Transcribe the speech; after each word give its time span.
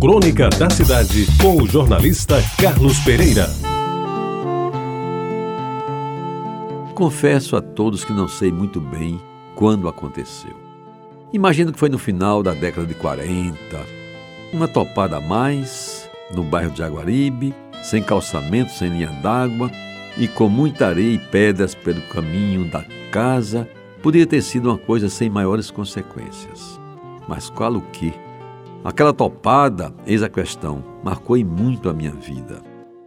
Crônica 0.00 0.48
da 0.48 0.70
Cidade, 0.70 1.26
com 1.38 1.62
o 1.62 1.66
jornalista 1.66 2.42
Carlos 2.58 2.98
Pereira. 3.00 3.50
Confesso 6.94 7.54
a 7.54 7.60
todos 7.60 8.02
que 8.02 8.12
não 8.14 8.26
sei 8.26 8.50
muito 8.50 8.80
bem 8.80 9.20
quando 9.54 9.86
aconteceu. 9.88 10.56
Imagino 11.34 11.70
que 11.70 11.78
foi 11.78 11.90
no 11.90 11.98
final 11.98 12.42
da 12.42 12.54
década 12.54 12.86
de 12.86 12.94
40, 12.94 13.54
uma 14.54 14.66
topada 14.66 15.18
a 15.18 15.20
mais, 15.20 16.08
no 16.34 16.42
bairro 16.42 16.70
de 16.70 16.78
Jaguaribe, 16.78 17.54
sem 17.82 18.02
calçamento, 18.02 18.72
sem 18.72 18.88
linha 18.88 19.12
d'água 19.22 19.70
e 20.16 20.26
com 20.26 20.48
muita 20.48 20.86
areia 20.86 21.16
e 21.16 21.18
pedras 21.18 21.74
pelo 21.74 22.00
caminho 22.08 22.64
da 22.64 22.82
casa, 23.12 23.68
podia 24.02 24.26
ter 24.26 24.40
sido 24.40 24.70
uma 24.70 24.78
coisa 24.78 25.10
sem 25.10 25.28
maiores 25.28 25.70
consequências. 25.70 26.80
Mas 27.28 27.50
qual 27.50 27.74
o 27.74 27.82
que? 27.82 28.14
Aquela 28.82 29.12
topada, 29.12 29.92
eis 30.06 30.22
a 30.22 30.28
questão, 30.28 30.82
marcou 31.04 31.36
em 31.36 31.44
muito 31.44 31.90
a 31.90 31.92
minha 31.92 32.12
vida. 32.12 32.62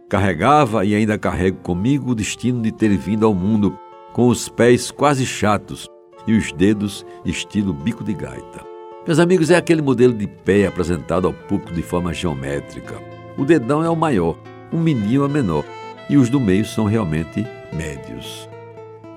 Carregava 0.08 0.84
e 0.84 0.94
ainda 0.94 1.18
carrego 1.18 1.58
comigo 1.58 2.12
o 2.12 2.14
destino 2.14 2.62
de 2.62 2.70
ter 2.70 2.96
vindo 2.96 3.26
ao 3.26 3.34
mundo 3.34 3.76
com 4.12 4.28
os 4.28 4.48
pés 4.48 4.92
quase 4.92 5.26
chatos 5.26 5.88
e 6.28 6.36
os 6.36 6.52
dedos 6.52 7.04
estilo 7.24 7.72
bico 7.72 8.04
de 8.04 8.14
gaita. 8.14 8.64
Meus 9.04 9.18
amigos, 9.18 9.50
é 9.50 9.56
aquele 9.56 9.82
modelo 9.82 10.14
de 10.14 10.28
pé 10.28 10.68
apresentado 10.68 11.26
ao 11.26 11.32
público 11.32 11.74
de 11.74 11.82
forma 11.82 12.14
geométrica. 12.14 12.94
O 13.36 13.44
dedão 13.44 13.82
é 13.82 13.90
o 13.90 13.96
maior, 13.96 14.38
o 14.72 14.76
menino 14.76 15.24
é 15.24 15.28
menor 15.28 15.64
e 16.08 16.16
os 16.16 16.30
do 16.30 16.38
meio 16.38 16.64
são 16.64 16.84
realmente 16.84 17.44
médios. 17.72 18.48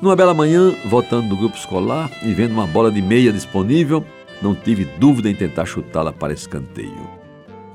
Numa 0.02 0.16
bela 0.16 0.34
manhã, 0.34 0.76
voltando 0.90 1.30
do 1.30 1.38
grupo 1.38 1.56
escolar 1.56 2.10
e 2.24 2.34
vendo 2.34 2.52
uma 2.52 2.66
bola 2.68 2.92
de 2.92 3.02
meia 3.02 3.32
disponível, 3.32 4.04
não 4.42 4.56
tive 4.56 4.86
dúvida 4.86 5.30
em 5.30 5.36
tentar 5.36 5.66
chutá-la 5.66 6.12
para 6.12 6.34
escanteio. 6.34 7.10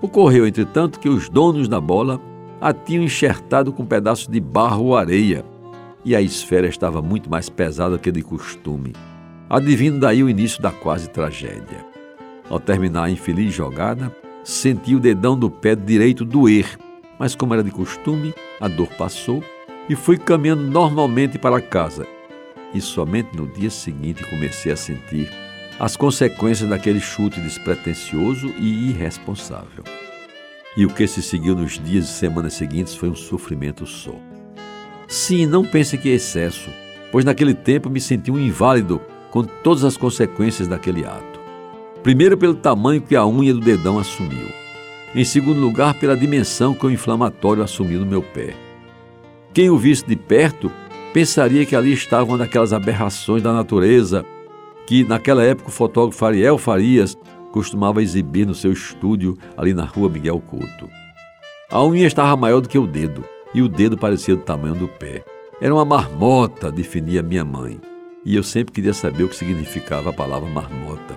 Ocorreu, 0.00 0.46
entretanto, 0.46 0.98
que 0.98 1.08
os 1.08 1.28
donos 1.28 1.68
da 1.68 1.80
bola 1.80 2.20
a 2.60 2.72
tinham 2.72 3.04
enxertado 3.04 3.72
com 3.72 3.82
um 3.82 3.86
pedaços 3.86 4.28
de 4.28 4.40
barro 4.40 4.86
ou 4.86 4.96
areia, 4.96 5.44
e 6.04 6.14
a 6.14 6.20
esfera 6.20 6.66
estava 6.66 7.00
muito 7.00 7.30
mais 7.30 7.48
pesada 7.48 7.98
que 7.98 8.10
de 8.10 8.22
costume. 8.22 8.92
Adivinho 9.48 9.98
daí 9.98 10.22
o 10.22 10.28
início 10.28 10.62
da 10.62 10.70
quase 10.70 11.08
tragédia. 11.08 11.84
Ao 12.48 12.58
terminar 12.58 13.04
a 13.04 13.10
infeliz 13.10 13.52
jogada, 13.52 14.14
senti 14.44 14.94
o 14.94 15.00
dedão 15.00 15.38
do 15.38 15.50
pé 15.50 15.74
direito 15.74 16.24
doer, 16.24 16.78
mas 17.18 17.34
como 17.34 17.54
era 17.54 17.62
de 17.62 17.70
costume, 17.70 18.34
a 18.60 18.68
dor 18.68 18.88
passou 18.98 19.42
e 19.88 19.94
fui 19.94 20.16
caminhando 20.16 20.62
normalmente 20.62 21.38
para 21.38 21.60
casa. 21.60 22.06
E 22.74 22.80
somente 22.80 23.36
no 23.36 23.46
dia 23.46 23.70
seguinte 23.70 24.24
comecei 24.24 24.72
a 24.72 24.76
sentir 24.76 25.30
as 25.78 25.96
consequências 25.96 26.68
daquele 26.68 27.00
chute 27.00 27.40
despretensioso 27.40 28.52
e 28.58 28.90
irresponsável. 28.90 29.84
E 30.76 30.86
o 30.86 30.90
que 30.90 31.06
se 31.06 31.22
seguiu 31.22 31.54
nos 31.54 31.78
dias 31.78 32.06
e 32.06 32.12
semanas 32.12 32.54
seguintes 32.54 32.94
foi 32.94 33.10
um 33.10 33.14
sofrimento 33.14 33.86
só. 33.86 34.14
Sim, 35.06 35.46
não 35.46 35.64
pense 35.64 35.98
que 35.98 36.10
é 36.10 36.14
excesso, 36.14 36.70
pois 37.10 37.24
naquele 37.24 37.54
tempo 37.54 37.90
me 37.90 38.00
senti 38.00 38.30
um 38.30 38.38
inválido 38.38 39.00
com 39.30 39.42
todas 39.42 39.84
as 39.84 39.96
consequências 39.96 40.68
daquele 40.68 41.04
ato. 41.04 41.40
Primeiro, 42.02 42.36
pelo 42.36 42.54
tamanho 42.54 43.02
que 43.02 43.14
a 43.14 43.26
unha 43.26 43.52
do 43.52 43.60
dedão 43.60 43.98
assumiu. 43.98 44.48
Em 45.14 45.24
segundo 45.24 45.60
lugar, 45.60 45.94
pela 45.94 46.16
dimensão 46.16 46.74
que 46.74 46.86
o 46.86 46.90
inflamatório 46.90 47.62
assumiu 47.62 48.00
no 48.00 48.06
meu 48.06 48.22
pé. 48.22 48.54
Quem 49.52 49.68
o 49.68 49.76
visse 49.76 50.06
de 50.06 50.16
perto 50.16 50.72
pensaria 51.12 51.66
que 51.66 51.76
ali 51.76 51.92
estava 51.92 52.24
uma 52.24 52.38
daquelas 52.38 52.72
aberrações 52.72 53.42
da 53.42 53.52
natureza 53.52 54.24
que 54.86 55.04
naquela 55.04 55.42
época 55.42 55.68
o 55.68 55.72
fotógrafo 55.72 56.24
Ariel 56.24 56.58
Farias 56.58 57.16
costumava 57.52 58.02
exibir 58.02 58.46
no 58.46 58.54
seu 58.54 58.72
estúdio 58.72 59.36
ali 59.56 59.74
na 59.74 59.84
rua 59.84 60.08
Miguel 60.08 60.40
Couto. 60.40 60.88
A 61.70 61.84
unha 61.84 62.06
estava 62.06 62.36
maior 62.36 62.60
do 62.60 62.68
que 62.68 62.78
o 62.78 62.86
dedo 62.86 63.24
e 63.54 63.62
o 63.62 63.68
dedo 63.68 63.96
parecia 63.96 64.34
do 64.34 64.42
tamanho 64.42 64.74
do 64.74 64.88
pé. 64.88 65.24
Era 65.60 65.72
uma 65.72 65.84
marmota, 65.84 66.72
definia 66.72 67.22
minha 67.22 67.44
mãe, 67.44 67.80
e 68.24 68.34
eu 68.34 68.42
sempre 68.42 68.72
queria 68.72 68.92
saber 68.92 69.24
o 69.24 69.28
que 69.28 69.36
significava 69.36 70.10
a 70.10 70.12
palavra 70.12 70.48
marmota. 70.48 71.16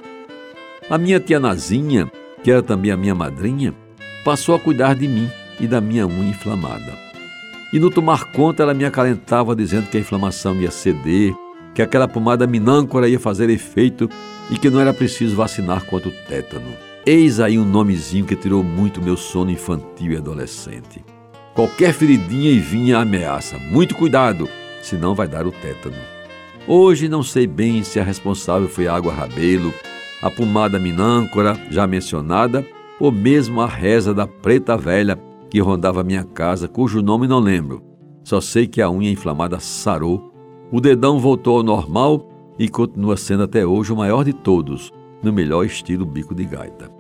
A 0.90 0.98
minha 0.98 1.20
tia 1.20 1.40
Nazinha, 1.40 2.12
que 2.44 2.52
era 2.52 2.62
também 2.62 2.92
a 2.92 2.98
minha 2.98 3.16
madrinha, 3.16 3.74
passou 4.24 4.54
a 4.54 4.60
cuidar 4.60 4.96
de 4.96 5.08
mim 5.08 5.30
e 5.60 5.68
da 5.68 5.82
minha 5.82 6.06
unha 6.06 6.30
inflamada. 6.30 6.94
E 7.74 7.80
no 7.80 7.90
tomar 7.90 8.32
conta, 8.32 8.64
ela 8.64 8.74
me 8.74 8.86
acalentava 8.86 9.56
dizendo 9.56 9.90
que 9.90 9.98
a 9.98 10.00
inflamação 10.00 10.56
ia 10.56 10.70
ceder 10.70 11.34
que 11.76 11.82
aquela 11.82 12.08
pomada 12.08 12.48
minâncora 12.48 13.10
ia 13.10 13.20
fazer 13.20 13.50
efeito 13.50 14.10
e 14.50 14.58
que 14.58 14.70
não 14.70 14.80
era 14.80 14.94
preciso 14.94 15.36
vacinar 15.36 15.86
contra 15.86 16.08
o 16.08 16.14
tétano. 16.28 16.74
Eis 17.06 17.42
aí 17.42 17.60
um 17.60 17.66
nomezinho 17.66 18.26
que 18.26 18.36
tirou 18.36 18.64
muito 18.64 19.02
meu 19.02 19.18
sono 19.18 19.52
infantil 19.52 20.14
e 20.14 20.18
adolescente. 20.18 21.04
Qualquer 21.54 21.94
feridinha 21.94 22.50
e 22.50 22.60
vinha 22.60 23.00
ameaça. 23.00 23.60
Muito 23.60 23.94
cuidado, 23.94 24.48
senão 24.82 25.14
vai 25.14 25.28
dar 25.28 25.46
o 25.46 25.52
tétano. 25.52 25.98
Hoje 26.66 27.10
não 27.10 27.22
sei 27.22 27.46
bem 27.46 27.84
se 27.84 28.00
a 28.00 28.04
responsável 28.04 28.70
foi 28.70 28.88
a 28.88 28.96
água 28.96 29.14
rabelo, 29.14 29.74
a 30.22 30.32
pomada 30.32 30.80
minâncora, 30.80 31.60
já 31.70 31.86
mencionada, 31.86 32.66
ou 33.00 33.12
mesmo 33.12 33.62
a 33.62 33.68
reza 33.68 34.14
da 34.14 34.26
preta 34.26 34.78
velha 34.78 35.20
que 35.50 35.60
rondava 35.60 36.04
minha 36.04 36.24
casa, 36.24 36.68
cujo 36.68 37.02
nome 37.02 37.28
não 37.28 37.40
lembro. 37.40 37.84
Só 38.24 38.42
sei 38.42 38.66
que 38.66 38.82
a 38.82 38.90
unha 38.90 39.12
inflamada 39.12 39.60
sarou 39.60 40.35
o 40.76 40.82
dedão 40.82 41.22
voltou 41.22 41.56
ao 41.56 41.64
normal 41.64 42.30
e 42.60 42.68
continua 42.68 43.16
sendo 43.16 43.44
até 43.44 43.66
hoje 43.66 43.94
o 43.94 43.96
maior 43.96 44.26
de 44.26 44.34
todos, 44.34 44.92
no 45.24 45.32
melhor 45.32 45.66
estilo 45.66 46.06
bico 46.06 46.36
de 46.36 46.44
gaita. 46.44 46.92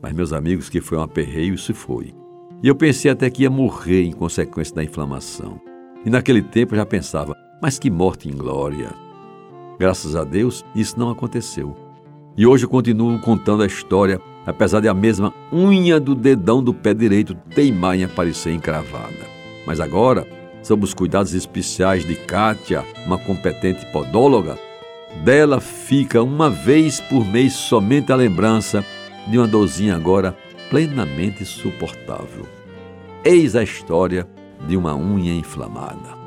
Mas, 0.00 0.12
meus 0.12 0.32
amigos, 0.32 0.68
que 0.68 0.80
foi 0.80 0.96
um 0.96 1.02
aperreio, 1.02 1.54
isso 1.54 1.74
foi. 1.74 2.14
E 2.62 2.68
eu 2.68 2.74
pensei 2.76 3.10
até 3.10 3.28
que 3.28 3.42
ia 3.42 3.50
morrer 3.50 4.04
em 4.04 4.12
consequência 4.12 4.76
da 4.76 4.84
inflamação. 4.84 5.60
E 6.06 6.08
naquele 6.08 6.40
tempo 6.40 6.74
eu 6.74 6.76
já 6.76 6.86
pensava, 6.86 7.34
mas 7.60 7.80
que 7.80 7.90
morte 7.90 8.28
em 8.28 8.36
glória. 8.36 8.92
Graças 9.76 10.14
a 10.14 10.22
Deus, 10.22 10.64
isso 10.72 10.96
não 10.96 11.10
aconteceu. 11.10 11.76
E 12.36 12.46
hoje 12.46 12.64
eu 12.64 12.70
continuo 12.70 13.18
contando 13.18 13.64
a 13.64 13.66
história, 13.66 14.20
apesar 14.46 14.78
de 14.78 14.86
a 14.86 14.94
mesma 14.94 15.34
unha 15.52 15.98
do 15.98 16.14
dedão 16.14 16.62
do 16.62 16.72
pé 16.72 16.94
direito 16.94 17.34
teimar 17.56 17.96
em 17.96 18.04
aparecer 18.04 18.54
encravada. 18.54 19.26
Mas 19.66 19.80
agora, 19.80 20.24
sob 20.62 20.84
os 20.84 20.94
cuidados 20.94 21.34
especiais 21.34 22.04
de 22.04 22.14
Kátia, 22.14 22.84
uma 23.06 23.18
competente 23.18 23.84
podóloga, 23.86 24.58
dela 25.24 25.60
fica 25.60 26.22
uma 26.22 26.48
vez 26.48 27.00
por 27.00 27.24
mês 27.26 27.52
somente 27.52 28.12
a 28.12 28.16
lembrança 28.16 28.84
de 29.28 29.38
uma 29.38 29.46
dorzinha 29.46 29.96
agora 29.96 30.36
plenamente 30.68 31.44
suportável. 31.44 32.46
Eis 33.24 33.56
a 33.56 33.62
história 33.62 34.26
de 34.66 34.76
uma 34.76 34.96
unha 34.96 35.34
inflamada. 35.34 36.18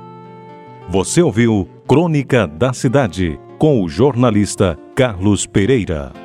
Você 0.90 1.22
ouviu 1.22 1.68
Crônica 1.88 2.46
da 2.46 2.74
Cidade 2.74 3.40
com 3.58 3.82
o 3.82 3.88
jornalista 3.88 4.78
Carlos 4.96 5.46
Pereira. 5.46 6.23